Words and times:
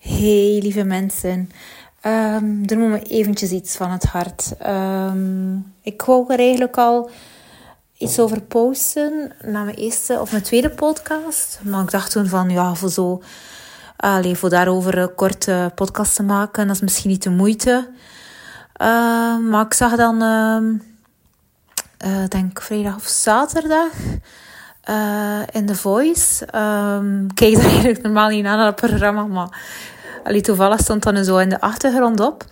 Hey 0.00 0.58
lieve 0.62 0.84
mensen, 0.84 1.50
um, 2.06 2.62
er 2.66 2.78
moet 2.78 2.88
me 2.88 3.02
eventjes 3.02 3.50
iets 3.50 3.76
van 3.76 3.90
het 3.90 4.04
hart. 4.04 4.52
Um, 4.66 5.74
ik 5.82 6.02
wou 6.02 6.32
er 6.32 6.38
eigenlijk 6.38 6.76
al 6.76 7.10
iets 7.98 8.18
over 8.18 8.40
posten 8.40 9.32
na 9.44 9.62
mijn 9.62 9.76
eerste 9.76 10.20
of 10.20 10.30
mijn 10.30 10.42
tweede 10.42 10.70
podcast. 10.70 11.60
Maar 11.62 11.82
ik 11.82 11.90
dacht 11.90 12.10
toen 12.10 12.26
van 12.26 12.50
ja, 12.50 12.74
voor 12.74 12.90
zo, 12.90 13.22
allez, 13.96 14.38
voor 14.38 14.50
daarover 14.50 14.98
een 14.98 15.14
korte 15.14 15.72
podcast 15.74 16.14
te 16.14 16.22
maken, 16.22 16.66
dat 16.66 16.76
is 16.76 16.82
misschien 16.82 17.10
niet 17.10 17.22
de 17.22 17.30
moeite. 17.30 17.88
Uh, 18.82 19.38
maar 19.38 19.64
ik 19.64 19.74
zag 19.74 19.96
dan, 19.96 20.22
uh, 20.22 20.58
denk 22.28 22.62
vrijdag 22.62 22.96
of 22.96 23.06
zaterdag 23.06 23.92
uh, 24.88 25.40
in 25.52 25.66
The 25.66 25.74
Voice. 25.74 26.42
Um, 26.54 27.34
kijk 27.34 27.54
daar 27.54 27.64
eigenlijk 27.74 28.02
normaal 28.02 28.28
niet 28.28 28.42
naar, 28.42 28.56
naar 28.56 28.66
het 28.66 28.74
programma, 28.76 29.22
maar 29.22 29.48
toevallig 30.40 30.80
stond 30.80 31.02
dan 31.02 31.24
zo 31.24 31.36
in 31.36 31.48
de 31.48 31.60
achtergrond 31.60 32.20
op. 32.20 32.44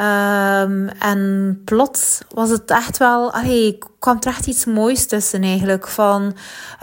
Um, 0.00 0.88
en 0.88 1.60
plots 1.64 2.20
was 2.28 2.50
het 2.50 2.70
echt 2.70 2.96
wel, 2.98 3.32
allee, 3.32 3.78
kwam 3.98 4.16
er 4.20 4.26
echt 4.26 4.46
iets 4.46 4.64
moois 4.64 5.06
tussen 5.06 5.42
eigenlijk. 5.42 5.88
Van, 5.88 6.36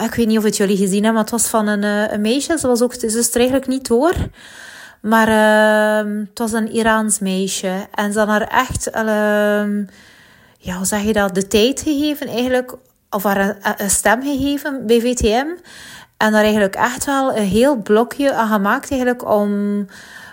ik 0.04 0.14
weet 0.14 0.28
niet 0.28 0.38
of 0.38 0.44
het 0.44 0.58
jullie 0.58 0.78
gezien 0.78 1.04
hebben, 1.04 1.14
maar 1.14 1.22
het 1.22 1.32
was 1.32 1.48
van 1.48 1.68
een, 1.68 1.84
eh, 1.84 2.12
een 2.12 2.22
meisje. 2.22 2.58
Ze 2.58 2.68
was 2.68 2.82
ook, 2.82 2.94
ze 2.94 3.06
is 3.06 3.30
er 3.30 3.36
eigenlijk 3.36 3.68
niet 3.68 3.88
door. 3.88 4.14
Maar 5.02 5.28
uh, 5.28 6.26
het 6.30 6.40
was 6.40 6.52
een 6.52 6.72
Iraans 6.72 7.20
meisje. 7.20 7.88
En 7.94 8.14
ze 8.14 8.20
had 8.20 8.28
haar 8.28 8.48
echt, 8.48 8.90
ja, 10.58 10.76
hoe 10.76 10.86
zeg 10.86 11.02
je 11.02 11.14
dat, 11.14 11.36
de 11.36 11.48
tijd 11.48 11.82
gegeven 11.82 12.28
eigenlijk 12.28 12.74
of 13.10 13.24
haar 13.24 13.58
een, 13.78 13.90
stem 13.90 14.22
gegeven 14.22 14.86
bij 14.86 15.02
VTM. 15.02 15.48
En 16.18 16.32
daar 16.32 16.44
eigenlijk 16.44 16.76
echt 16.76 17.06
wel 17.06 17.36
een 17.36 17.48
heel 17.48 17.76
blokje 17.76 18.34
aan 18.34 18.48
gemaakt 18.48 18.90
eigenlijk 18.92 19.30
om, 19.30 19.86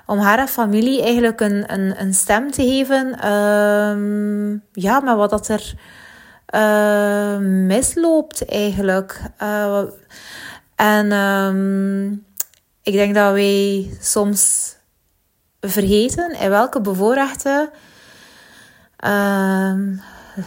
om 0.06 0.18
haar 0.18 0.48
familie 0.48 1.02
eigenlijk 1.02 1.40
een, 1.40 1.72
een, 1.72 2.00
een 2.00 2.14
stem 2.14 2.50
te 2.50 2.62
geven. 2.62 3.30
Um, 3.30 4.62
ja, 4.72 5.00
maar 5.00 5.16
wat 5.16 5.30
dat 5.30 5.48
er 5.48 5.74
uh, 6.54 7.38
misloopt 7.66 8.44
eigenlijk. 8.44 9.20
En 10.74 11.12
um, 11.12 12.24
ik 12.82 12.92
denk 12.92 13.14
dat 13.14 13.32
wij 13.32 13.96
soms 14.00 14.74
vergeten 15.60 16.40
in 16.40 16.50
welke 16.50 16.80
bevoorrechte 16.80 17.70
uh, 19.04 19.74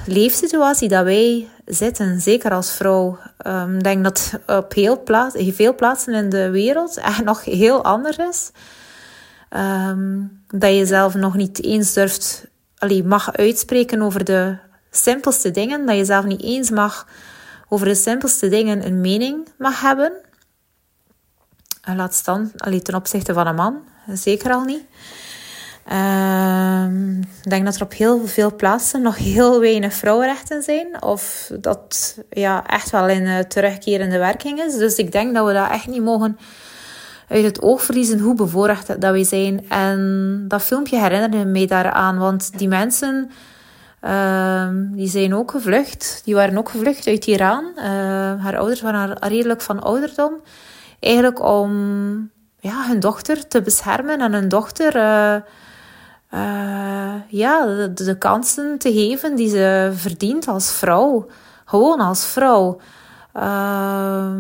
leefsituatie 0.06 0.90
dat 0.90 1.04
wij 1.04 1.50
zitten, 1.66 2.22
zeker 2.22 2.52
als 2.52 2.72
vrouw. 2.72 3.20
Ehm, 3.38 3.76
ik 3.76 3.84
denk 3.84 4.04
dat 4.04 4.40
op 4.48 4.74
heel 4.74 5.04
plaats, 5.04 5.36
veel 5.38 5.76
plaatsen 5.76 6.14
in 6.14 6.30
de 6.30 6.50
wereld 6.50 6.98
echt 7.12 7.24
nog 7.24 7.46
heel 7.46 7.84
anders 7.84 8.18
is. 8.18 8.52
Um, 9.50 10.42
dat 10.48 10.76
je 10.76 10.86
zelf 10.86 11.14
nog 11.14 11.36
niet 11.36 11.64
eens 11.64 11.94
durft, 11.94 12.48
allee, 12.78 13.04
mag 13.04 13.34
uitspreken 13.34 14.02
over 14.02 14.24
de 14.24 14.58
simpelste 14.92 15.52
dingen. 15.52 15.86
Dat 15.86 15.96
je 15.96 16.06
zelf 16.06 16.26
niet 16.26 16.42
eens 16.42 16.70
mag 16.70 17.08
over 17.70 17.88
de 17.88 17.96
simpelste 17.96 18.50
dingen 18.50 18.86
een 18.86 19.02
mening 19.02 19.48
mag 19.58 19.82
hebben. 19.82 20.12
En 21.82 21.96
laat 21.96 22.14
staan, 22.14 22.52
allee, 22.58 22.82
ten 22.82 22.96
opzichte 22.96 23.34
van 23.34 23.48
een 23.48 23.56
man, 23.56 23.84
zeker 24.14 24.52
al 24.52 24.64
niet. 24.64 24.84
Uh, 25.92 26.86
ik 27.44 27.50
denk 27.50 27.66
dat 27.66 27.76
er 27.76 27.82
op 27.82 27.94
heel 27.94 28.28
veel 28.28 28.56
plaatsen 28.56 29.02
nog 29.02 29.18
heel 29.18 29.60
weinig 29.60 29.94
vrouwenrechten 29.94 30.64
zijn. 30.64 31.02
Of 31.04 31.52
dat 31.60 32.18
ja, 32.30 32.68
echt 32.68 32.90
wel 32.90 33.08
in 33.08 33.24
uh, 33.24 33.40
terugkerende 33.40 34.18
werking 34.18 34.60
is. 34.60 34.78
Dus 34.78 34.96
ik 34.96 35.12
denk 35.12 35.36
dat 35.36 35.46
we 35.46 35.54
dat 35.54 35.70
echt 35.70 35.88
niet 35.88 36.04
mogen 36.04 36.38
uit 37.28 37.44
het 37.44 37.62
oog 37.62 37.82
verliezen 37.82 38.20
hoe 38.20 38.36
bevoorrecht 38.36 38.88
dat 38.88 39.12
wij 39.12 39.24
zijn. 39.24 39.70
En 39.70 40.46
dat 40.48 40.62
filmpje 40.62 41.00
herinnerde 41.00 41.46
mij 41.46 41.66
daaraan. 41.66 42.18
Want 42.18 42.58
die 42.58 42.68
mensen, 42.68 43.30
uh, 44.04 44.68
die 44.92 45.10
zijn 45.10 45.36
ook 45.36 45.52
gevlucht. 45.52 46.22
Die 46.24 46.36
waren 46.36 46.58
ook 46.58 46.70
gevlucht 46.70 47.08
uit 47.08 47.26
Iran. 47.26 47.72
Uh, 47.76 47.84
haar 48.44 48.58
ouders 48.58 48.82
waren 48.82 49.18
redelijk 49.20 49.62
van 49.62 49.80
ouderdom. 49.80 50.34
Eigenlijk 51.00 51.44
om 51.44 51.72
ja, 52.60 52.88
hun 52.88 53.00
dochter 53.00 53.48
te 53.48 53.62
beschermen 53.62 54.20
en 54.22 54.34
hun 54.34 54.50
dochter 54.50 54.96
uh, 54.96 55.36
ja, 57.28 57.88
de, 57.88 58.16
kansen 58.18 58.78
te 58.78 58.92
geven 58.92 59.36
die 59.36 59.50
ze 59.50 59.92
verdient 59.96 60.48
als 60.48 60.72
vrouw. 60.72 61.28
Gewoon 61.66 62.00
als 62.00 62.26
vrouw. 62.26 62.80
Uh, 63.34 64.32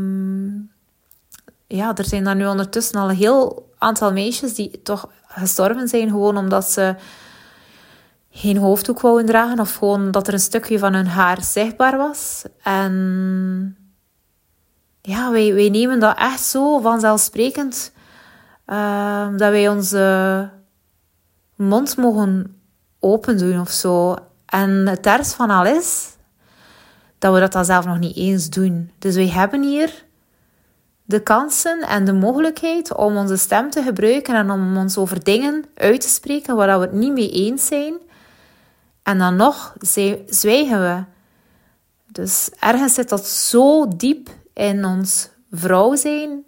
ja, 1.67 1.95
er 1.95 2.05
zijn 2.05 2.23
dan 2.23 2.37
nu 2.37 2.47
ondertussen 2.47 2.99
al 2.99 3.09
een 3.09 3.15
heel 3.15 3.71
aantal 3.77 4.11
meisjes 4.11 4.53
die 4.53 4.81
toch 4.81 5.09
gestorven 5.27 5.87
zijn, 5.87 6.09
gewoon 6.09 6.37
omdat 6.37 6.69
ze 6.69 6.95
geen 8.31 8.57
hoofddoek 8.57 9.01
wouden 9.01 9.25
dragen 9.25 9.59
of 9.59 9.75
gewoon 9.75 10.11
dat 10.11 10.27
er 10.27 10.33
een 10.33 10.39
stukje 10.39 10.79
van 10.79 10.93
hun 10.93 11.07
haar 11.07 11.43
zichtbaar 11.43 11.97
was. 11.97 12.43
En 12.63 13.77
ja, 15.01 15.31
wij, 15.31 15.53
wij 15.53 15.69
nemen 15.69 15.99
dat 15.99 16.17
echt 16.17 16.43
zo 16.43 16.79
vanzelfsprekend 16.79 17.91
uh, 18.67 19.27
dat 19.35 19.51
wij 19.51 19.69
onze 19.69 20.49
mond 21.57 21.97
mogen 21.97 22.61
open 22.99 23.37
doen 23.37 23.59
of 23.59 23.69
zo. 23.69 24.15
En 24.45 24.87
het 24.87 25.05
ergste 25.05 25.35
van 25.35 25.49
al 25.49 25.65
is 25.65 26.15
dat 27.17 27.33
we 27.33 27.39
dat 27.39 27.51
dan 27.51 27.65
zelf 27.65 27.85
nog 27.85 27.99
niet 27.99 28.15
eens 28.15 28.49
doen. 28.49 28.91
Dus 28.99 29.15
wij 29.15 29.29
hebben 29.29 29.63
hier 29.63 30.05
de 31.03 31.19
kansen 31.19 31.79
en 31.81 32.05
de 32.05 32.13
mogelijkheid 32.13 32.95
om 32.95 33.17
onze 33.17 33.37
stem 33.37 33.69
te 33.69 33.81
gebruiken 33.81 34.35
en 34.35 34.51
om 34.51 34.77
ons 34.77 34.97
over 34.97 35.23
dingen 35.23 35.65
uit 35.75 36.01
te 36.01 36.07
spreken 36.07 36.55
waar 36.55 36.79
we 36.79 36.85
het 36.85 36.93
niet 36.93 37.13
mee 37.13 37.31
eens 37.31 37.65
zijn. 37.65 37.93
En 39.03 39.17
dan 39.17 39.35
nog 39.35 39.75
zwijgen 40.29 40.79
we. 40.79 41.03
Dus 42.11 42.49
ergens 42.59 42.93
zit 42.93 43.09
dat 43.09 43.27
zo 43.27 43.87
diep 43.87 44.29
in 44.53 44.85
ons 44.85 45.29
vrouw 45.51 45.95
zijn, 45.95 46.43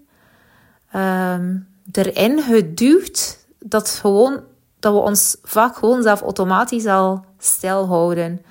um, 0.95 1.67
erin 1.91 2.41
geduwd, 2.41 3.37
dat 3.59 3.89
gewoon 3.89 4.43
dat 4.79 4.93
we 4.93 4.99
ons 4.99 5.37
vaak 5.43 5.75
gewoon 5.75 6.01
zelf 6.01 6.21
automatisch 6.21 6.85
al 6.85 7.25
stilhouden. 7.37 8.41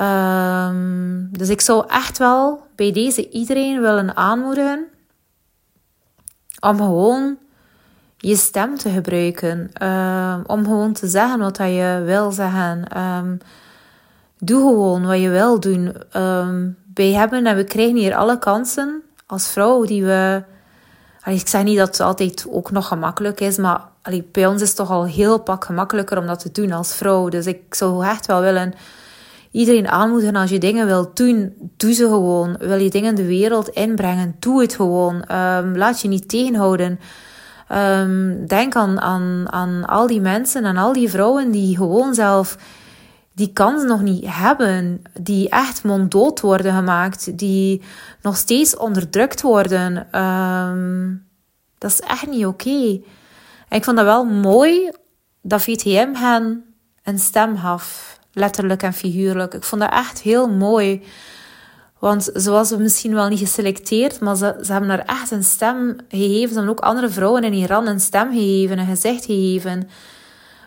Um, 0.00 1.28
dus 1.30 1.48
ik 1.48 1.60
zou 1.60 1.84
echt 1.88 2.18
wel 2.18 2.66
bij 2.74 2.92
deze 2.92 3.28
iedereen 3.30 3.80
willen 3.80 4.16
aanmoedigen 4.16 4.86
om 6.60 6.76
gewoon 6.76 7.36
je 8.16 8.36
stem 8.36 8.78
te 8.78 8.90
gebruiken. 8.90 9.70
Um, 9.88 10.42
om 10.46 10.64
gewoon 10.64 10.92
te 10.92 11.06
zeggen 11.06 11.38
wat 11.38 11.56
je 11.56 12.02
wil 12.04 12.30
zeggen. 12.30 12.98
Um, 12.98 13.38
doe 14.38 14.60
gewoon 14.60 15.06
wat 15.06 15.20
je 15.20 15.28
wil 15.28 15.60
doen. 15.60 15.96
wij 16.94 17.12
hebben 17.12 17.46
en 17.46 17.56
we 17.56 17.64
krijgen 17.64 17.96
hier 17.96 18.14
alle 18.14 18.38
kansen 18.38 19.02
als 19.26 19.48
vrouw 19.48 19.84
die 19.84 20.04
we. 20.04 20.42
Ik 21.24 21.48
zeg 21.48 21.62
niet 21.62 21.78
dat 21.78 21.88
het 21.88 22.00
altijd 22.00 22.46
ook 22.50 22.70
nog 22.70 22.88
gemakkelijk 22.88 23.40
is, 23.40 23.56
maar 23.56 23.91
allee, 24.02 24.28
bij 24.32 24.46
ons 24.46 24.62
is 24.62 24.68
het 24.68 24.76
toch 24.76 24.90
al 24.90 25.04
heel 25.04 25.38
pak 25.38 25.64
gemakkelijker 25.64 26.18
om 26.18 26.26
dat 26.26 26.40
te 26.40 26.52
doen 26.52 26.72
als 26.72 26.94
vrouw. 26.94 27.28
Dus 27.28 27.46
ik 27.46 27.74
zou 27.74 28.04
echt 28.04 28.26
wel 28.26 28.40
willen 28.40 28.74
iedereen 29.50 29.88
aanmoedigen 29.88 30.36
als 30.36 30.50
je 30.50 30.58
dingen 30.58 30.86
wilt 30.86 31.16
doen, 31.16 31.54
doe 31.76 31.92
ze 31.92 32.04
gewoon. 32.04 32.56
Wil 32.58 32.78
je 32.78 32.90
dingen 32.90 33.14
de 33.14 33.26
wereld 33.26 33.68
inbrengen, 33.68 34.36
doe 34.38 34.60
het 34.60 34.74
gewoon. 34.74 35.14
Um, 35.14 35.76
laat 35.76 36.00
je 36.00 36.08
niet 36.08 36.28
tegenhouden. 36.28 37.00
Um, 37.72 38.46
denk 38.46 38.76
aan, 38.76 39.00
aan, 39.00 39.52
aan 39.52 39.84
al 39.84 40.06
die 40.06 40.20
mensen 40.20 40.64
en 40.64 40.76
al 40.76 40.92
die 40.92 41.10
vrouwen 41.10 41.50
die 41.50 41.76
gewoon 41.76 42.14
zelf 42.14 42.58
die 43.34 43.52
kans 43.52 43.84
nog 43.84 44.02
niet 44.02 44.24
hebben, 44.26 45.02
die 45.20 45.48
echt 45.48 45.84
monddood 45.84 46.40
worden 46.40 46.74
gemaakt, 46.74 47.38
die 47.38 47.82
nog 48.22 48.36
steeds 48.36 48.76
onderdrukt 48.76 49.40
worden. 49.40 50.20
Um, 50.20 51.26
dat 51.78 51.90
is 51.90 52.00
echt 52.00 52.26
niet 52.26 52.46
oké. 52.46 53.00
Ik 53.72 53.84
vond 53.84 53.96
dat 53.96 54.06
wel 54.06 54.24
mooi 54.24 54.90
dat 55.42 55.62
VTM 55.62 56.14
hen 56.14 56.64
een 57.02 57.18
stem 57.18 57.56
gaf. 57.56 58.18
Letterlijk 58.32 58.82
en 58.82 58.92
figuurlijk. 58.92 59.54
Ik 59.54 59.62
vond 59.62 59.80
dat 59.80 59.92
echt 59.92 60.20
heel 60.20 60.48
mooi. 60.48 61.02
Want 61.98 62.30
ze 62.34 62.50
was 62.50 62.76
misschien 62.76 63.14
wel 63.14 63.28
niet 63.28 63.38
geselecteerd, 63.38 64.20
maar 64.20 64.36
ze, 64.36 64.58
ze 64.62 64.72
hebben 64.72 64.90
haar 64.90 65.04
echt 65.04 65.30
een 65.30 65.44
stem 65.44 65.96
gegeven. 66.08 66.48
Ze 66.48 66.54
hebben 66.54 66.68
ook 66.68 66.80
andere 66.80 67.08
vrouwen 67.08 67.44
in 67.44 67.52
Iran 67.52 67.86
een 67.86 68.00
stem 68.00 68.32
gegeven, 68.32 68.78
een 68.78 68.86
gezicht 68.86 69.24
gegeven. 69.24 69.88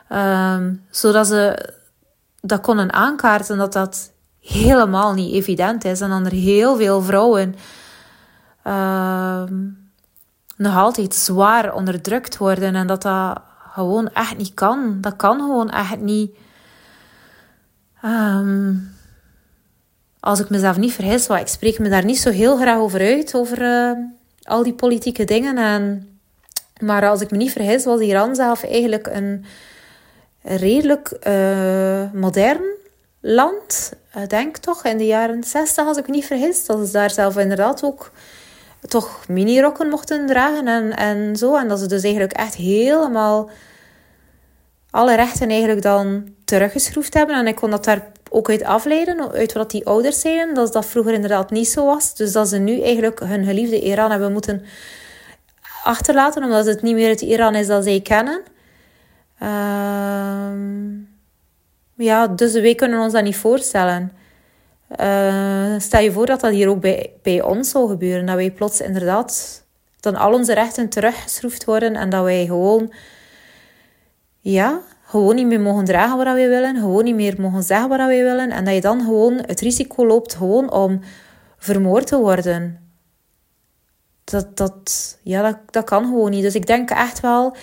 Um, 0.10 0.86
zodat 0.90 1.28
ze 1.28 1.70
dat 2.42 2.62
konden 2.62 2.94
aankaarten 2.94 3.58
dat 3.58 3.74
dat 3.74 4.12
helemaal 4.40 5.14
niet 5.14 5.34
evident 5.34 5.86
is. 5.86 6.02
En 6.02 6.10
dan 6.10 6.26
er 6.26 6.32
heel 6.32 6.76
veel 6.76 7.02
vrouwen 7.02 7.56
um, 8.68 9.85
nog 10.56 10.78
altijd 10.78 11.16
zwaar 11.16 11.74
onderdrukt 11.74 12.38
worden 12.38 12.76
en 12.76 12.88
dat 12.88 13.02
dat 13.02 13.42
gewoon 13.74 14.10
echt 14.14 14.38
niet 14.38 14.54
kan. 14.54 14.98
Dat 15.02 15.16
kan 15.16 15.40
gewoon 15.40 15.70
echt 15.70 16.00
niet. 16.00 16.32
Um, 18.06 18.94
als 20.20 20.40
ik 20.40 20.50
mezelf 20.50 20.78
niet 20.78 20.94
vergis, 20.94 21.28
wat, 21.28 21.40
ik 21.40 21.48
spreek 21.48 21.80
me 21.80 21.90
daar 21.90 22.06
niet 22.06 22.20
zo 22.20 22.30
heel 22.30 22.58
graag 22.58 22.78
over 22.78 23.00
uit, 23.00 23.36
over 23.36 23.62
uh, 23.62 23.92
al 24.44 24.64
die 24.64 24.74
politieke 24.74 25.26
dingen. 25.26 25.58
En 25.58 26.10
Maar 26.80 27.10
als 27.10 27.22
ik 27.22 27.32
me 27.32 27.38
niet 27.38 27.52
vergis, 27.52 27.86
was 27.86 28.00
Iran 28.00 28.36
zelf 28.36 28.64
eigenlijk 28.64 29.08
een 29.08 29.46
redelijk 30.42 31.18
uh, 31.28 32.12
modern 32.14 32.64
land. 33.20 33.94
Ik 34.14 34.30
denk 34.30 34.58
toch 34.58 34.86
in 34.86 34.98
de 34.98 35.06
jaren 35.06 35.44
60, 35.44 35.86
als 35.86 35.98
ik 35.98 36.08
me 36.08 36.14
niet 36.14 36.26
vergis. 36.26 36.66
Dat 36.66 36.86
ze 36.88 36.92
daar 36.94 37.12
zelf 37.12 37.38
inderdaad 37.38 37.84
ook 37.84 38.12
toch 38.82 39.28
mini-rokken 39.28 39.90
mochten 39.90 40.26
dragen 40.26 40.68
en, 40.68 40.96
en 40.96 41.36
zo. 41.36 41.56
En 41.56 41.68
dat 41.68 41.80
ze 41.80 41.88
dus 41.88 42.04
eigenlijk 42.04 42.34
echt 42.34 42.56
helemaal 42.56 43.50
alle 44.90 45.16
rechten 45.16 45.50
eigenlijk 45.50 45.82
dan 45.82 46.30
teruggeschroefd 46.46 47.14
hebben. 47.14 47.36
En 47.36 47.48
ik 47.48 47.56
kon 47.56 47.70
dat 47.70 47.84
daar 47.84 48.12
ook 48.30 48.50
uit 48.50 48.64
afleiden, 48.64 49.32
uit 49.32 49.54
wat 49.54 49.72
die 49.72 49.86
ouders 49.86 50.20
zeiden, 50.20 50.54
dat 50.54 50.74
dat 50.74 50.86
vroeger 50.86 51.14
inderdaad 51.14 51.52
niet 51.52 51.68
zo 51.68 51.86
was. 51.86 52.16
Dus 52.16 52.32
dat 52.32 52.48
ze 52.48 52.58
nu 52.58 52.82
eigenlijk 52.82 53.20
hun 53.20 53.46
geliefde 53.46 53.82
Iran 53.82 54.12
hebben 54.12 54.32
moeten 54.32 54.66
achterlaten, 55.84 56.44
omdat 56.44 56.66
het 56.66 56.82
niet 56.82 56.96
meer 56.96 57.10
het 57.10 57.22
Iran 57.22 57.56
is 57.56 57.68
dat 57.68 57.84
zij 57.84 58.02
kennen. 58.02 58.42
Ehm, 59.40 60.94
ja, 61.96 62.28
dus 62.28 62.54
wij 62.54 62.76
kunnen 62.76 63.00
ons 63.00 63.14
dat 63.14 63.24
niet 63.24 63.36
voorstellen. 63.36 64.12
Uh, 64.90 65.76
stel 65.78 66.02
je 66.02 66.12
voor 66.12 66.26
dat 66.26 66.40
dat 66.40 66.52
hier 66.52 66.70
ook 66.70 66.82
bij, 67.22 67.42
ons 67.42 67.70
zou 67.70 67.90
gebeuren. 67.90 68.26
Dat 68.26 68.36
wij 68.36 68.52
plots 68.52 68.82
inderdaad 68.82 69.64
dan 70.00 70.16
al 70.16 70.34
onze 70.34 70.54
rechten 70.54 70.90
teruggeschroefd 70.90 71.66
worden 71.66 71.96
en 71.96 72.10
dat 72.10 72.24
wij 72.24 72.46
gewoon, 72.46 72.94
ja, 74.40 74.82
gewoon 75.06 75.36
niet 75.36 75.46
meer 75.46 75.60
mogen 75.60 75.86
dragen 75.86 76.18
wat 76.18 76.26
wij 76.26 76.50
willen, 76.50 76.76
gewoon 76.76 77.04
niet 77.04 77.16
meer 77.16 77.42
mogen 77.42 77.64
zeggen 77.64 77.90
wat 77.90 77.98
wij 77.98 78.24
willen 78.24 78.52
en 78.52 78.66
dat 78.66 78.74
je 78.74 78.82
dan 78.82 79.00
gewoon 79.00 79.34
het 79.46 79.62
risico 79.62 80.06
loopt 80.06 80.36
gewoon 80.36 80.72
om 80.72 81.00
vermoord 81.58 82.08
te 82.08 82.18
worden. 82.18 82.80
Dat, 84.24 84.58
dat, 84.58 85.18
ja, 85.24 85.42
dat, 85.42 85.58
dat 85.70 85.84
kan 85.84 86.04
gewoon 86.04 86.30
niet. 86.30 86.42
Dus 86.44 86.56
ik 86.56 86.68
denk 86.68 86.90
echt 86.90 87.20
wel... 87.20 87.56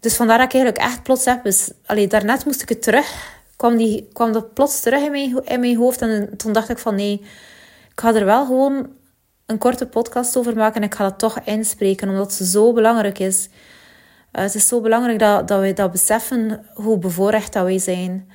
Dus 0.00 0.16
vandaar 0.16 0.38
dat 0.38 0.46
ik 0.46 0.54
eigenlijk 0.54 0.84
echt 0.84 1.02
plots 1.02 1.24
heb... 1.24 1.44
Dus, 1.44 1.70
daarnet 2.08 2.44
moest 2.44 2.62
ik 2.62 2.68
het 2.68 2.82
terug... 2.82 3.37
Kwam, 3.58 3.76
die, 3.76 4.08
kwam 4.12 4.32
dat 4.32 4.54
plots 4.54 4.80
terug 4.80 5.02
in 5.02 5.10
mijn, 5.10 5.44
in 5.44 5.60
mijn 5.60 5.76
hoofd. 5.76 6.02
En 6.02 6.36
toen 6.36 6.52
dacht 6.52 6.68
ik 6.68 6.78
van 6.78 6.94
nee... 6.94 7.20
Ik 7.92 8.04
ga 8.04 8.14
er 8.14 8.24
wel 8.24 8.46
gewoon 8.46 8.88
een 9.46 9.58
korte 9.58 9.86
podcast 9.86 10.36
over 10.36 10.56
maken. 10.56 10.80
En 10.80 10.86
ik 10.86 10.94
ga 10.94 11.04
dat 11.04 11.18
toch 11.18 11.40
inspreken. 11.40 12.08
Omdat 12.08 12.38
het 12.38 12.48
zo 12.48 12.72
belangrijk 12.72 13.18
is. 13.18 13.48
Uh, 14.32 14.42
het 14.42 14.54
is 14.54 14.68
zo 14.68 14.80
belangrijk 14.80 15.18
dat, 15.18 15.48
dat 15.48 15.58
wij 15.58 15.72
dat 15.72 15.92
beseffen. 15.92 16.66
Hoe 16.74 16.98
bevoorrecht 16.98 17.52
dat 17.52 17.64
wij 17.64 17.78
zijn. 17.78 18.30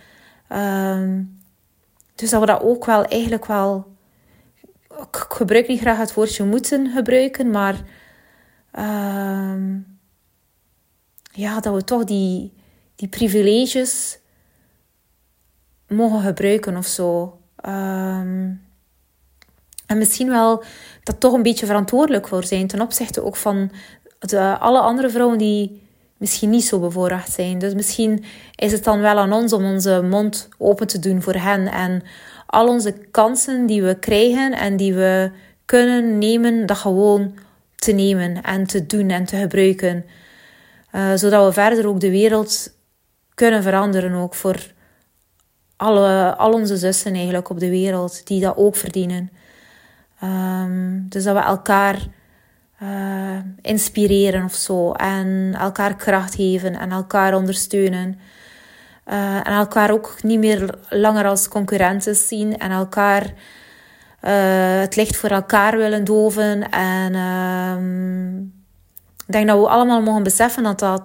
Uh, 0.50 1.20
dus 2.16 2.30
dat 2.30 2.40
we 2.40 2.46
dat 2.46 2.62
ook 2.62 2.86
wel 2.86 3.04
eigenlijk 3.04 3.46
wel 3.46 3.94
ik 5.00 5.26
gebruik 5.30 5.68
niet 5.68 5.80
graag 5.80 5.98
het 5.98 6.14
woordje 6.14 6.44
moeten 6.44 6.92
gebruiken, 6.92 7.50
maar 7.50 7.82
uh, 8.80 9.56
ja, 11.32 11.60
dat 11.60 11.74
we 11.74 11.84
toch 11.84 12.04
die, 12.04 12.54
die 12.96 13.08
privileges 13.08 14.20
mogen 15.94 16.22
gebruiken 16.22 16.78
of 16.78 16.86
zo. 16.86 17.38
Um, 17.66 18.62
en 19.86 19.98
misschien 19.98 20.30
wel 20.30 20.64
dat 21.04 21.20
toch 21.20 21.34
een 21.34 21.44
beetje 21.44 21.66
verantwoordelijk 21.66 22.28
voor 22.28 22.44
zijn 22.44 22.68
ten 22.68 22.82
opzichte 22.82 23.24
ook 23.24 23.36
van 23.36 23.72
de, 24.20 24.58
alle 24.60 24.80
andere 24.80 25.10
vrouwen 25.10 25.38
die 25.38 25.82
misschien 26.18 26.50
niet 26.50 26.66
zo 26.66 26.80
bevoorrecht 26.80 27.32
zijn. 27.32 27.60
Dus 27.60 27.74
misschien 27.74 28.24
is 28.56 28.72
het 28.72 28.84
dan 28.84 29.00
wel 29.00 29.18
aan 29.18 29.34
ons 29.34 29.54
om 29.54 29.66
onze 29.66 30.02
mond 30.02 30.50
open 30.58 30.88
te 30.88 31.00
doen 31.00 31.22
voor 31.22 31.36
hen 31.36 31.72
en 31.72 32.04
al 32.46 32.68
onze 32.68 32.94
kansen 33.12 33.66
die 33.66 33.84
we 33.84 34.00
krijgen 34.00 34.52
en 34.52 34.78
die 34.78 34.94
we 34.94 35.32
kunnen 35.66 36.18
nemen, 36.18 36.66
dat 36.66 36.78
gewoon 36.78 37.34
te 37.76 37.92
nemen 37.92 38.42
en 38.42 38.68
te 38.68 38.86
doen 38.86 39.10
en 39.10 39.26
te 39.26 39.36
gebruiken. 39.36 40.06
Uh, 40.96 41.14
zodat 41.16 41.46
we 41.46 41.54
verder 41.54 41.88
ook 41.88 42.00
de 42.00 42.10
wereld 42.10 42.76
kunnen 43.34 43.64
veranderen, 43.64 44.14
ook 44.14 44.36
voor 44.36 44.74
alle, 45.78 46.36
al 46.38 46.54
onze 46.54 46.78
zussen 46.78 47.14
eigenlijk 47.14 47.50
op 47.50 47.60
de 47.60 47.70
wereld, 47.70 48.28
die 48.28 48.42
dat 48.42 48.58
ook 48.58 48.76
verdienen. 48.76 49.30
Um, 50.24 51.06
dus 51.10 51.24
dat 51.24 51.36
we 51.36 51.42
elkaar 51.42 52.00
uh, 52.84 53.38
inspireren 53.62 54.44
of 54.44 54.54
zo 54.54 54.92
en 54.92 55.56
elkaar 55.60 55.96
kracht 55.96 56.36
geven 56.36 56.80
en 56.80 56.92
elkaar 56.92 57.36
ondersteunen. 57.36 58.20
Uh, 59.08 59.36
en 59.36 59.54
elkaar 59.54 59.92
ook 59.92 60.16
niet 60.22 60.40
meer 60.40 60.76
langer 60.90 61.26
als 61.26 61.48
concurrenten 61.48 62.16
zien 62.16 62.58
en 62.58 62.72
elkaar 62.72 63.24
uh, 63.24 64.80
het 64.80 64.96
licht 64.96 65.18
voor 65.18 65.30
elkaar 65.30 65.78
willen 65.78 66.04
doven. 66.04 66.70
En 66.70 67.14
uh, 67.14 68.46
ik 69.26 69.34
denk 69.34 69.48
dat 69.48 69.60
we 69.60 69.70
allemaal 69.70 70.02
mogen 70.02 70.24
beseffen 70.24 70.64
dat 70.64 70.80
dat 70.80 71.04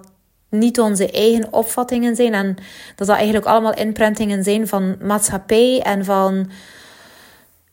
niet 0.49 0.79
onze 0.79 1.11
eigen 1.11 1.53
opvattingen 1.53 2.15
zijn 2.15 2.33
en 2.33 2.55
dat 2.95 3.07
dat 3.07 3.15
eigenlijk 3.15 3.45
allemaal 3.45 3.73
inprentingen 3.73 4.43
zijn 4.43 4.67
van 4.67 4.95
maatschappij 5.01 5.81
en 5.81 6.05
van 6.05 6.49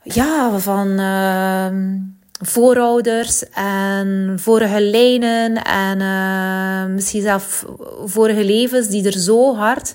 ja, 0.03 0.59
van 0.59 0.99
ehm, 0.99 1.99
voorouders 2.41 3.45
en 3.51 4.35
vorige 4.41 4.81
lijnen 4.81 5.65
en 5.65 6.01
uh, 6.01 6.95
misschien 6.95 7.23
zelf 7.23 7.65
vorige 8.05 8.45
levens 8.45 8.89
die 8.89 9.07
er 9.07 9.19
zo 9.19 9.57
hard 9.57 9.95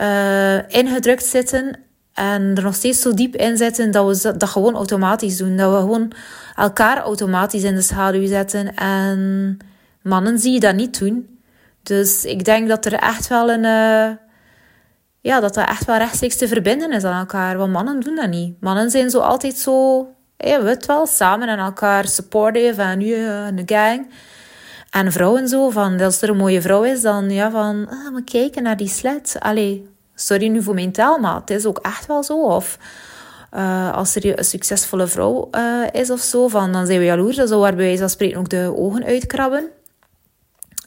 uh, 0.00 0.68
ingedrukt 0.68 1.24
zitten 1.24 1.78
en 2.14 2.54
er 2.54 2.62
nog 2.62 2.74
steeds 2.74 3.00
zo 3.00 3.14
diep 3.14 3.36
in 3.36 3.56
zitten 3.56 3.90
dat 3.90 4.22
we 4.22 4.36
dat 4.36 4.48
gewoon 4.48 4.74
automatisch 4.74 5.36
doen. 5.36 5.56
Dat 5.56 5.72
we 5.72 5.78
gewoon 5.78 6.12
elkaar 6.56 6.98
automatisch 6.98 7.62
in 7.62 7.74
de 7.74 7.82
schaduw 7.82 8.26
zetten 8.26 8.74
en 8.74 9.58
mannen 10.02 10.38
zie 10.38 10.52
je 10.52 10.60
dat 10.60 10.74
niet 10.74 10.98
doen. 10.98 11.31
Dus 11.82 12.24
ik 12.24 12.44
denk 12.44 12.68
dat 12.68 12.84
er 12.84 12.94
echt 12.94 13.28
wel 13.28 13.50
een... 13.50 13.64
Uh, 13.64 14.16
ja, 15.20 15.40
dat 15.40 15.54
dat 15.54 15.68
echt 15.68 15.84
wel 15.84 15.96
rechtstreeks 15.96 16.36
te 16.36 16.48
verbinden 16.48 16.92
is 16.92 17.04
aan 17.04 17.18
elkaar. 17.18 17.56
Want 17.56 17.72
mannen 17.72 18.00
doen 18.00 18.16
dat 18.16 18.28
niet. 18.28 18.60
Mannen 18.60 18.90
zijn 18.90 19.10
zo 19.10 19.18
altijd 19.18 19.56
zo 19.56 20.06
je 20.42 20.62
weet 20.62 20.86
wel, 20.86 21.06
samen 21.06 21.48
en 21.48 21.58
elkaar 21.58 22.08
supportive 22.08 22.82
en 22.82 22.98
nu 22.98 23.14
een 23.14 23.62
gang. 23.66 24.10
En 24.90 25.12
vrouwen 25.12 25.48
zo, 25.48 25.70
van 25.70 26.00
als 26.00 26.22
er 26.22 26.28
een 26.28 26.36
mooie 26.36 26.62
vrouw 26.62 26.82
is, 26.82 27.00
dan 27.00 27.30
ja, 27.30 27.50
van, 27.50 27.88
ah, 27.88 28.14
we 28.14 28.24
kijken 28.24 28.62
naar 28.62 28.76
die. 28.76 28.92
Allee, 29.38 29.88
sorry 30.14 30.48
nu 30.48 30.62
voor 30.62 30.74
mijn 30.74 30.92
taal, 30.92 31.18
maar 31.18 31.34
het 31.34 31.50
is 31.50 31.66
ook 31.66 31.78
echt 31.78 32.06
wel 32.06 32.22
zo. 32.22 32.42
Of 32.42 32.78
als 33.92 34.14
er 34.14 34.38
een 34.38 34.44
succesvolle 34.44 35.06
vrouw 35.06 35.50
is 35.92 36.10
of 36.10 36.20
zo, 36.20 36.48
van, 36.48 36.72
dan 36.72 36.86
zijn 36.86 36.98
we 36.98 37.04
jaloers. 37.04 37.36
Dan 37.36 37.48
zou 37.48 37.60
bij 37.60 37.74
wijze 37.74 37.98
van 37.98 38.10
spreken 38.10 38.38
ook 38.38 38.48
de 38.48 38.72
ogen 38.76 39.04
uitkrabben. 39.04 39.68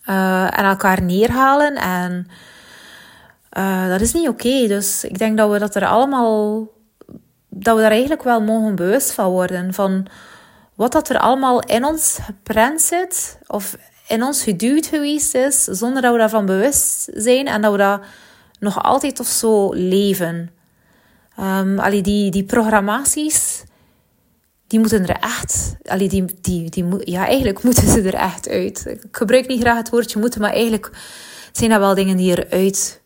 Uh, 0.10 0.44
en 0.44 0.66
elkaar 0.66 1.02
neerhalen. 1.02 1.76
En 1.76 2.28
dat 3.90 4.02
is 4.02 4.14
niet 4.14 4.28
oké. 4.28 4.68
Dus 4.68 5.04
ik 5.04 5.18
denk 5.18 5.38
dat 5.38 5.52
we 5.52 5.60
dat 5.60 5.76
er 5.76 5.86
allemaal 5.86 6.68
dat 7.50 7.76
we 7.76 7.82
daar 7.82 7.92
eigenlijk 7.92 8.24
wel 8.24 8.42
mogen 8.42 8.76
bewust 8.76 9.12
van 9.12 9.30
worden. 9.30 9.74
Van 9.74 10.08
wat 10.76 10.92
dat 10.92 11.10
er 11.10 11.20
allemaal 11.20 11.60
in 11.60 11.86
ons 11.86 12.18
geprent 12.22 12.82
zit. 12.82 13.40
Of 13.48 13.78
in 14.08 14.24
ons 14.24 14.44
geduwd 14.44 14.86
geweest 14.86 15.36
is. 15.36 15.64
Zonder 15.64 16.02
dat 16.02 16.12
we 16.12 16.18
daarvan 16.18 16.46
bewust 16.46 17.10
zijn. 17.14 17.48
En 17.48 17.62
dat 17.62 17.72
we 17.72 17.78
dat 17.78 18.02
nog 18.60 18.84
altijd 18.84 19.20
of 19.20 19.28
zo 19.28 19.74
leven. 19.74 20.50
Um, 21.40 22.02
die, 22.04 22.32
die 22.32 22.44
programmaties. 22.44 23.64
Die 24.76 24.84
moeten 24.84 25.08
er 25.08 25.20
echt... 25.20 25.76
Allee, 25.84 26.10
die, 26.10 26.26
die, 26.42 26.70
die, 26.70 27.12
ja, 27.12 27.28
eigenlijk 27.28 27.64
moeten 27.64 27.88
ze 27.88 28.02
er 28.02 28.14
echt 28.14 28.50
uit. 28.50 28.86
Ik 28.86 29.08
gebruik 29.12 29.48
niet 29.48 29.62
graag 29.62 29.78
het 29.78 29.90
woordje 29.90 30.20
moeten. 30.20 30.42
Maar 30.42 30.52
eigenlijk 30.52 30.92
zijn 31.52 31.70
dat 31.70 31.80
wel 31.80 31.96
dingen 31.96 32.18
die 32.18 32.46
eruit 32.46 33.02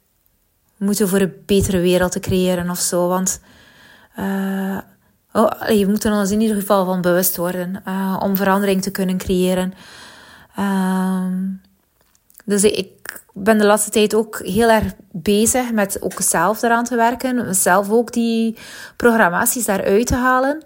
moeten 0.77 1.09
voor 1.09 1.19
een 1.19 1.33
betere 1.45 1.79
wereld 1.79 2.11
te 2.11 2.19
creëren 2.19 2.69
of 2.69 2.79
zo. 2.79 3.07
Want 3.07 3.39
uh, 4.19 4.77
oh, 5.33 5.51
je 5.67 5.87
moet 5.87 6.03
er 6.03 6.11
ons 6.11 6.31
in 6.31 6.41
ieder 6.41 6.55
geval 6.55 6.85
van 6.85 7.01
bewust 7.01 7.37
worden 7.37 7.81
uh, 7.87 8.19
om 8.23 8.35
verandering 8.35 8.81
te 8.81 8.91
kunnen 8.91 9.17
creëren. 9.17 9.73
Uh, 10.59 11.25
dus 12.45 12.63
ik 12.63 13.21
ben 13.33 13.57
de 13.57 13.65
laatste 13.65 13.89
tijd 13.89 14.13
ook 14.13 14.39
heel 14.43 14.69
erg 14.69 14.93
bezig 15.11 15.71
met 15.71 16.01
ook 16.01 16.21
zelf 16.21 16.61
eraan 16.61 16.83
te 16.83 16.95
werken. 16.95 17.55
Zelf 17.55 17.89
ook 17.89 18.13
die 18.13 18.57
programmaties 18.95 19.65
daaruit 19.65 20.07
te 20.07 20.15
halen. 20.15 20.63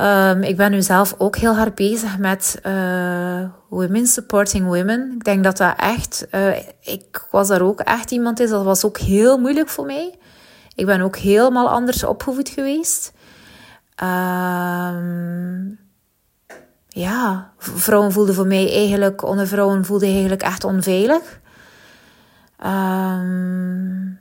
Um, 0.00 0.42
ik 0.42 0.56
ben 0.56 0.70
nu 0.70 0.82
zelf 0.82 1.14
ook 1.18 1.36
heel 1.36 1.56
hard 1.56 1.74
bezig 1.74 2.18
met 2.18 2.60
uh, 2.66 3.48
Women 3.68 4.06
Supporting 4.06 4.64
Women. 4.64 5.12
Ik 5.14 5.24
denk 5.24 5.44
dat 5.44 5.56
dat 5.56 5.74
echt... 5.76 6.26
Uh, 6.32 6.56
ik 6.80 7.26
was 7.30 7.48
daar 7.48 7.60
ook 7.60 7.80
echt 7.80 8.10
iemand 8.10 8.40
is. 8.40 8.50
Dat 8.50 8.64
was 8.64 8.84
ook 8.84 8.98
heel 8.98 9.38
moeilijk 9.38 9.68
voor 9.68 9.86
mij. 9.86 10.18
Ik 10.74 10.86
ben 10.86 11.00
ook 11.00 11.16
helemaal 11.16 11.68
anders 11.68 12.04
opgevoed 12.04 12.48
geweest. 12.48 13.12
Um, 14.02 15.78
ja, 16.88 17.50
vrouwen 17.58 18.12
voelden 18.12 18.34
voor 18.34 18.46
mij 18.46 18.72
eigenlijk, 18.72 19.22
onder 19.22 19.46
vrouwen 19.46 19.84
voelden 19.84 20.08
eigenlijk 20.08 20.42
echt 20.42 20.64
onveilig. 20.64 21.40
Um, 22.66 24.18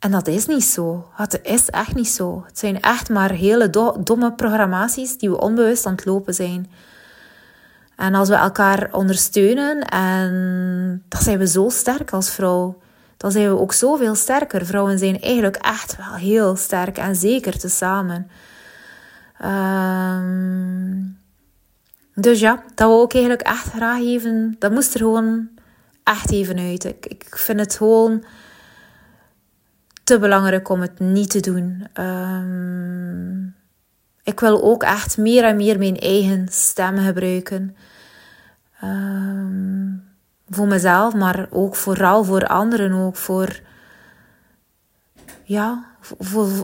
en 0.00 0.10
dat 0.10 0.26
is 0.26 0.46
niet 0.46 0.64
zo. 0.64 1.08
Het 1.14 1.40
is 1.42 1.68
echt 1.68 1.94
niet 1.94 2.08
zo. 2.08 2.42
Het 2.46 2.58
zijn 2.58 2.80
echt 2.80 3.08
maar 3.08 3.30
hele 3.30 3.70
domme 4.04 4.32
programmaties 4.32 5.18
die 5.18 5.30
we 5.30 5.40
onbewust 5.40 5.86
aan 5.86 5.94
het 5.94 6.04
lopen 6.04 6.34
zijn. 6.34 6.70
En 7.96 8.14
als 8.14 8.28
we 8.28 8.34
elkaar 8.34 8.88
ondersteunen, 8.92 9.80
en 9.84 11.04
dan 11.08 11.22
zijn 11.22 11.38
we 11.38 11.46
zo 11.46 11.68
sterk 11.68 12.10
als 12.10 12.30
vrouw. 12.30 12.78
Dan 13.16 13.32
zijn 13.32 13.48
we 13.48 13.60
ook 13.60 13.72
zoveel 13.72 14.14
sterker. 14.14 14.66
Vrouwen 14.66 14.98
zijn 14.98 15.20
eigenlijk 15.20 15.56
echt 15.56 15.96
wel 15.96 16.14
heel 16.14 16.56
sterk 16.56 16.98
en 16.98 17.16
zeker 17.16 17.58
tezamen. 17.58 18.30
Um, 19.44 21.18
dus 22.14 22.40
ja, 22.40 22.62
dat 22.74 22.88
wil 22.88 23.02
ik 23.04 23.12
eigenlijk 23.12 23.42
echt 23.42 23.66
graag 23.66 24.00
even. 24.00 24.56
Dat 24.58 24.72
moest 24.72 24.94
er 24.94 25.00
gewoon 25.00 25.48
echt 26.04 26.30
even 26.30 26.58
uit. 26.58 26.84
Ik, 26.84 27.06
ik 27.06 27.36
vind 27.36 27.60
het 27.60 27.74
gewoon 27.74 28.24
belangrijk 30.18 30.68
om 30.68 30.80
het 30.80 30.98
niet 30.98 31.30
te 31.30 31.40
doen. 31.40 31.86
Um, 32.04 33.54
ik 34.22 34.40
wil 34.40 34.62
ook 34.62 34.82
echt 34.82 35.18
meer 35.18 35.44
en 35.44 35.56
meer 35.56 35.78
mijn 35.78 35.98
eigen 35.98 36.48
stem 36.50 36.98
gebruiken. 36.98 37.76
Um, 38.84 40.04
voor 40.48 40.66
mezelf, 40.66 41.14
maar 41.14 41.46
ook 41.50 41.76
vooral 41.76 42.24
voor 42.24 42.46
anderen. 42.46 42.92
Ook 42.92 43.16
voor, 43.16 43.60
ja, 45.44 45.84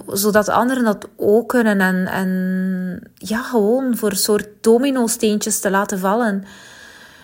zodat 0.06 0.48
anderen 0.48 0.84
dat 0.84 1.08
ook 1.16 1.48
kunnen. 1.48 1.80
En, 1.80 2.06
en 2.06 3.10
ja, 3.14 3.42
gewoon 3.42 3.96
voor 3.96 4.10
een 4.10 4.16
soort 4.16 4.48
domino-steentjes 4.60 5.60
te 5.60 5.70
laten 5.70 5.98
vallen. 5.98 6.44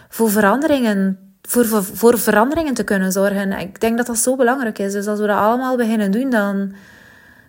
Voor 0.09 0.31
veranderingen, 0.31 1.32
voor, 1.53 1.85
voor, 1.85 2.19
veranderingen 2.19 2.75
te 2.75 2.85
kunnen 2.85 3.13
zorgen. 3.13 3.53
Ik 3.53 3.81
denk 3.81 3.97
dat 3.97 4.07
dat 4.07 4.19
zo 4.19 4.37
belangrijk 4.37 4.79
is. 4.79 4.93
Dus 4.93 5.07
als 5.07 5.21
we 5.21 5.27
dat 5.27 5.37
allemaal 5.37 5.77
beginnen 5.77 6.11
doen, 6.11 6.31
dan 6.31 6.75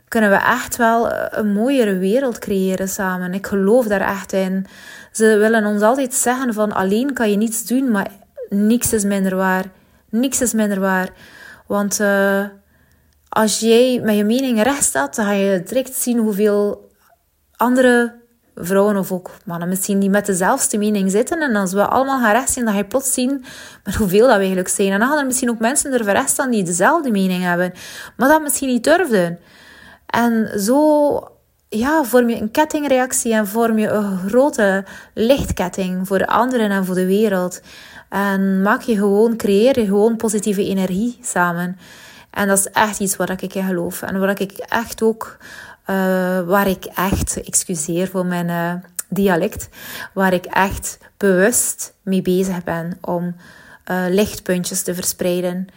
kunnen 0.08 0.30
we 0.30 0.36
echt 0.36 0.78
wel 0.78 1.12
een 1.32 1.54
mooiere 1.54 1.98
wereld 1.98 2.40
creëren 2.40 2.88
samen. 2.88 3.34
Ik 3.34 3.48
geloof 3.48 3.88
daar 3.88 4.02
echt 4.02 4.34
in. 4.34 4.66
Ze 5.12 5.38
willen 5.38 5.66
ons 5.66 5.82
altijd 5.82 6.14
zeggen 6.14 6.54
van 6.54 6.72
alleen 6.72 7.14
kan 7.14 7.30
je 7.30 7.38
niets 7.38 7.66
doen, 7.66 7.92
maar 7.92 8.08
niks 8.50 8.94
is 8.94 9.04
minder 9.04 9.36
waar. 9.36 9.66
Niks 10.10 10.42
is 10.42 10.54
minder 10.54 10.80
waar. 10.80 11.10
Want 11.68 12.00
uh, 12.00 12.46
als 13.30 13.60
jij 13.60 14.00
met 14.04 14.16
je 14.16 14.24
mening 14.24 14.64
recht 14.64 14.84
staat, 14.84 15.16
dan 15.16 15.26
ga 15.26 15.32
je 15.32 15.64
direct 15.64 15.96
zien 15.96 16.18
hoeveel 16.18 16.92
andere 17.56 18.22
vrouwen 18.56 18.98
of 18.98 19.12
ook 19.12 19.32
mannen 19.46 19.68
misschien 19.70 20.00
die 20.00 20.10
met 20.10 20.26
dezelfde 20.26 20.78
mening 20.78 21.12
zitten. 21.12 21.42
En 21.42 21.56
als 21.56 21.74
we 21.74 21.86
allemaal 21.86 22.20
gaan 22.20 22.32
recht 22.34 22.52
zien, 22.52 22.64
dan 22.64 22.74
ga 22.74 22.80
je 22.80 22.86
plots 22.86 23.14
zien 23.14 23.46
met 23.84 23.96
hoeveel 23.96 24.26
dat 24.26 24.34
we 24.34 24.38
eigenlijk 24.38 24.68
zijn. 24.68 24.92
En 24.92 25.00
dan 25.00 25.08
gaan 25.08 25.18
er 25.18 25.26
misschien 25.26 25.50
ook 25.50 25.60
mensen 25.60 25.94
er 25.94 26.04
recht 26.04 26.30
staan 26.30 26.52
die 26.52 26.64
dezelfde 26.64 27.12
mening 27.12 27.44
hebben, 27.44 27.74
maar 28.18 28.30
dat 28.30 28.42
misschien 28.42 28.70
niet 28.70 28.84
durfden. 28.84 29.40
En 30.06 30.60
zo 30.60 31.28
ja, 31.70 32.04
vorm 32.04 32.30
je 32.30 32.42
een 32.42 32.52
kettingreactie 32.52 33.34
en 33.34 33.48
vorm 33.48 33.78
je 33.78 33.88
een 33.88 34.18
grote 34.18 34.86
lichtketting 35.14 36.08
voor 36.08 36.18
de 36.18 36.28
anderen 36.28 36.72
en 36.72 36.86
voor 36.86 36.96
de 36.96 37.06
wereld. 37.06 37.62
En 38.10 38.62
maak 38.62 38.82
je 38.82 38.96
gewoon, 38.96 39.36
creëer 39.36 39.80
je 39.80 39.86
gewoon 39.86 40.16
positieve 40.16 40.66
energie 40.66 41.18
samen. 41.22 41.78
En 42.30 42.48
dat 42.48 42.58
is 42.58 42.68
echt 42.68 43.00
iets 43.00 43.16
waar 43.16 43.30
ik 43.30 43.56
in 43.56 43.64
geloof. 43.64 44.02
En 44.02 44.20
waar 44.20 44.42
ik 44.42 44.52
echt 44.52 45.02
ook, 45.02 45.38
waar 46.46 46.68
ik 46.68 46.86
echt, 46.86 47.44
excuseer 47.44 48.08
voor 48.08 48.26
mijn 48.26 48.48
uh, 48.50 48.74
dialect, 49.10 49.70
waar 50.14 50.34
ik 50.34 50.46
echt 50.46 50.98
bewust 51.18 51.94
mee 52.02 52.22
bezig 52.22 52.64
ben 52.64 52.98
om 53.02 53.36
uh, 53.92 54.06
lichtpuntjes 54.10 54.82
te 54.82 54.96
verspreiden. 54.96 55.68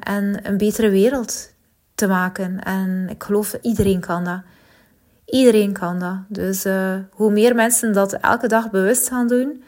en 0.00 0.40
een 0.42 0.56
betere 0.56 0.90
wereld 0.90 1.52
te 1.94 2.06
maken. 2.06 2.62
En 2.62 3.06
ik 3.10 3.22
geloof 3.22 3.50
dat 3.50 3.64
iedereen 3.64 4.00
kan 4.00 4.24
dat. 4.24 4.40
Iedereen 5.24 5.72
kan 5.72 5.98
dat. 5.98 6.16
Dus 6.28 6.64
hoe 7.10 7.30
meer 7.30 7.54
mensen 7.54 7.92
dat 7.92 8.12
elke 8.12 8.48
dag 8.48 8.70
bewust 8.70 9.08
gaan 9.08 9.28
doen, 9.28 9.62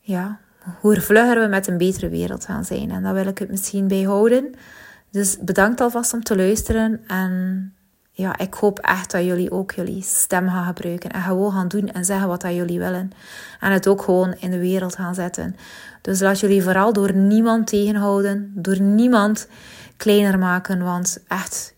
ja, 0.00 0.38
hoe 0.80 1.00
vlugger 1.00 1.40
we 1.40 1.46
met 1.46 1.66
een 1.66 1.78
betere 1.78 2.08
wereld 2.08 2.44
gaan 2.44 2.64
zijn. 2.64 2.90
En 2.90 3.02
daar 3.02 3.14
wil 3.14 3.26
ik 3.26 3.38
het 3.38 3.50
misschien 3.50 3.88
bij 3.88 4.02
houden. 4.02 4.54
Dus 5.10 5.38
bedankt 5.40 5.80
alvast 5.80 6.12
om 6.12 6.22
te 6.22 6.36
luisteren. 6.36 7.00
En 7.06 7.74
ja, 8.18 8.38
ik 8.38 8.54
hoop 8.54 8.78
echt 8.78 9.10
dat 9.10 9.24
jullie 9.24 9.50
ook 9.50 9.72
jullie 9.72 10.02
stem 10.02 10.48
gaan 10.48 10.66
gebruiken. 10.66 11.10
En 11.10 11.22
gewoon 11.22 11.52
gaan 11.52 11.68
doen 11.68 11.88
en 11.88 12.04
zeggen 12.04 12.28
wat 12.28 12.40
dat 12.40 12.54
jullie 12.54 12.78
willen. 12.78 13.10
En 13.60 13.72
het 13.72 13.86
ook 13.86 14.02
gewoon 14.02 14.34
in 14.38 14.50
de 14.50 14.58
wereld 14.58 14.94
gaan 14.94 15.14
zetten. 15.14 15.56
Dus 16.02 16.20
laat 16.20 16.40
jullie 16.40 16.62
vooral 16.62 16.92
door 16.92 17.14
niemand 17.14 17.66
tegenhouden. 17.66 18.52
Door 18.54 18.80
niemand 18.80 19.48
kleiner 19.96 20.38
maken. 20.38 20.82
Want 20.82 21.18
echt, 21.28 21.74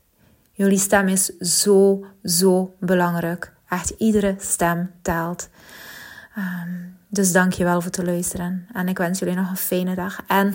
jullie 0.52 0.78
stem 0.78 1.09
is 1.09 1.26
zo, 1.38 2.04
zo 2.23 2.75
belangrijk. 2.80 3.52
Echt, 3.68 3.90
iedere 3.90 4.35
stem 4.38 4.90
telt. 5.02 5.49
Um, 6.37 6.97
dus 7.09 7.33
dank 7.33 7.52
je 7.52 7.64
wel 7.64 7.80
voor 7.80 7.90
het 7.90 8.07
luisteren. 8.07 8.66
En 8.73 8.88
ik 8.88 8.99
wens 8.99 9.18
jullie 9.18 9.35
nog 9.35 9.50
een 9.50 9.57
fijne 9.57 9.95
dag. 9.95 10.21
En 10.26 10.54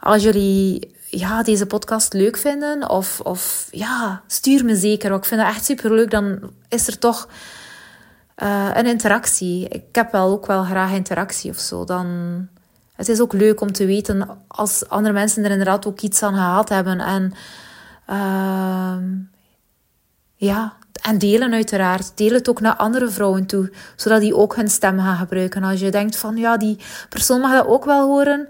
als 0.00 0.22
jullie 0.22 0.96
ja, 1.10 1.42
deze 1.42 1.66
podcast 1.66 2.12
leuk 2.12 2.36
vinden, 2.36 2.90
of, 2.90 3.20
of 3.20 3.68
ja, 3.70 4.22
stuur 4.26 4.64
me 4.64 4.76
zeker. 4.76 5.10
Want 5.10 5.22
ik 5.22 5.28
vind 5.28 5.40
het 5.40 5.50
echt 5.50 5.64
super 5.64 5.94
leuk. 5.94 6.10
Dan 6.10 6.40
is 6.68 6.86
er 6.86 6.98
toch 6.98 7.28
uh, 8.42 8.70
een 8.74 8.86
interactie. 8.86 9.68
Ik 9.68 9.84
heb 9.92 10.12
wel 10.12 10.30
ook 10.30 10.46
wel 10.46 10.64
graag 10.64 10.92
interactie 10.92 11.50
of 11.50 11.58
zo. 11.58 11.84
Dan, 11.84 12.06
het 12.96 13.08
is 13.08 13.20
ook 13.20 13.32
leuk 13.32 13.60
om 13.60 13.72
te 13.72 13.86
weten 13.86 14.28
als 14.48 14.88
andere 14.88 15.14
mensen 15.14 15.44
er 15.44 15.50
inderdaad 15.50 15.86
ook 15.86 16.00
iets 16.00 16.22
aan 16.22 16.34
gehad 16.34 16.68
hebben. 16.68 17.00
En 17.00 17.32
uh, 18.10 18.96
ja, 20.34 20.76
en 21.02 21.18
delen 21.18 21.52
uiteraard. 21.52 22.12
Deel 22.14 22.32
het 22.32 22.48
ook 22.48 22.60
naar 22.60 22.76
andere 22.76 23.08
vrouwen 23.08 23.46
toe, 23.46 23.72
zodat 23.96 24.20
die 24.20 24.36
ook 24.36 24.56
hun 24.56 24.70
stem 24.70 24.98
gaan 24.98 25.16
gebruiken. 25.16 25.62
Als 25.62 25.80
je 25.80 25.90
denkt 25.90 26.16
van, 26.16 26.36
ja, 26.36 26.56
die 26.56 26.78
persoon 27.08 27.40
mag 27.40 27.52
dat 27.52 27.66
ook 27.66 27.84
wel 27.84 28.06
horen, 28.06 28.48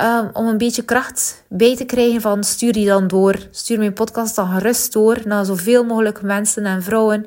um, 0.00 0.30
om 0.32 0.46
een 0.46 0.58
beetje 0.58 0.82
kracht 0.84 1.44
bij 1.48 1.76
te 1.76 1.84
krijgen 1.84 2.20
van, 2.20 2.44
stuur 2.44 2.72
die 2.72 2.86
dan 2.86 3.06
door. 3.06 3.48
Stuur 3.50 3.78
mijn 3.78 3.92
podcast 3.92 4.36
dan 4.36 4.48
gerust 4.52 4.92
door 4.92 5.18
naar 5.24 5.44
zoveel 5.44 5.84
mogelijk 5.84 6.22
mensen 6.22 6.64
en 6.64 6.82
vrouwen, 6.82 7.26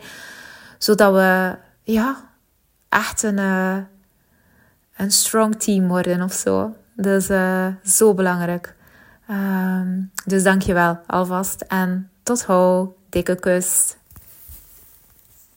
zodat 0.78 1.14
we, 1.14 1.56
ja, 1.84 2.30
echt 2.90 3.24
een, 3.24 3.38
uh, 3.38 3.78
een 4.96 5.12
strong 5.12 5.56
team 5.56 5.88
worden 5.88 6.22
of 6.22 6.34
zo. 6.34 6.76
Is 6.96 7.30
uh, 7.30 7.68
zo 7.84 8.14
belangrijk. 8.14 8.76
Um, 9.30 10.12
dus 10.26 10.44
dank 10.44 10.62
je 10.62 10.74
wel 10.74 11.00
alvast 11.08 11.62
en 11.62 12.10
tot 12.24 12.44
ho. 12.44 12.96
Dikke 13.10 13.36
kus. 13.36 13.96